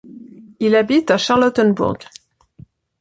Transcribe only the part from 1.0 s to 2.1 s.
à -Charlottenburg.